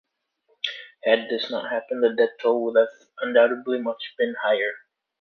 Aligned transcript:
Had 1.03 1.29
this 1.29 1.51
not 1.51 1.69
happened, 1.69 2.03
the 2.03 2.09
death 2.15 2.39
toll 2.41 2.63
would 2.63 2.75
have 2.75 2.87
undoubtedly 3.19 3.77
been 3.77 3.83
much 3.83 4.15
higher. 4.41 4.71